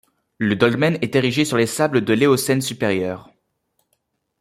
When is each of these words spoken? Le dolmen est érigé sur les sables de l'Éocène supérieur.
Le 0.39 0.55
dolmen 0.55 0.97
est 1.03 1.15
érigé 1.15 1.45
sur 1.45 1.57
les 1.57 1.67
sables 1.67 2.01
de 2.03 2.13
l'Éocène 2.13 2.63
supérieur. 2.63 3.29